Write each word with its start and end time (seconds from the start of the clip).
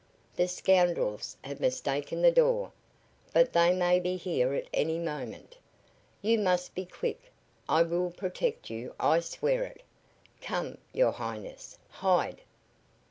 The 0.35 0.47
scoundrels 0.47 1.37
have 1.43 1.59
mistaken 1.59 2.23
the 2.23 2.31
door, 2.31 2.71
but 3.33 3.53
they 3.53 3.71
may 3.71 3.99
be 3.99 4.17
here 4.17 4.51
at 4.55 4.65
any 4.73 4.97
moment. 4.97 5.57
You 6.23 6.39
must 6.39 6.73
be 6.73 6.85
quick! 6.87 7.31
I 7.69 7.83
will 7.83 8.09
protect 8.09 8.71
you 8.71 8.95
I 8.99 9.19
swear 9.19 9.61
it! 9.63 9.83
Come, 10.41 10.79
your 10.91 11.11
Highness! 11.11 11.77
Hide!" 11.87 12.41